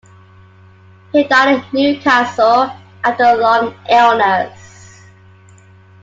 He 1.13 1.23
died 1.25 1.53
in 1.63 1.65
Newcastle 1.73 2.71
after 3.03 3.23
a 3.23 3.35
long 3.37 3.75
illness. 3.87 4.99